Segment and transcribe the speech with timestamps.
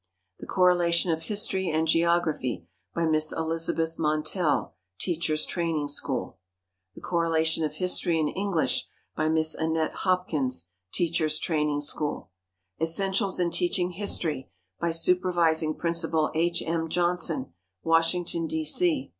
[0.39, 2.65] "The Correlation of History and Geography,"
[2.95, 6.39] by Miss Elizabeth Montell, Teachers' Training School.
[6.95, 12.31] "The Correlation of History and English," by Miss Annette Hopkins, Teachers' Training School.
[12.81, 16.63] "Essentials in Teaching History," by Supervising Principal H.
[16.65, 16.89] M.
[16.89, 18.65] Johnson, Washington, D.
[18.65, 19.09] C.